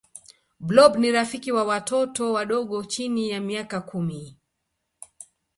blob 0.59 0.97
ni 0.97 1.11
rafiki 1.11 1.51
wa 1.51 1.63
watoto 1.63 2.33
wadogo 2.33 2.83
chini 2.83 3.29
ya 3.29 3.41
miaka 3.41 3.81
kumi 3.81 4.37